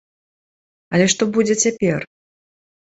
[0.97, 1.99] Але што будзе цяпер?